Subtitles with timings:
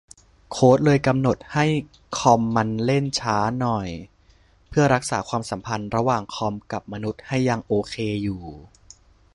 [0.51, 1.65] โค้ดเลยกำหนดให้
[2.17, 3.89] คอมมันเล่นช้าหน่อย
[4.69, 8.43] เพื่อรักษาความสัมพันธ์ระหว่างคอมกับมนุษย์ให้ยังโอเคอยู่